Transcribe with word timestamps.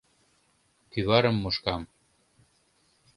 —Кӱварым 0.91 1.35
мушкам... 1.43 1.81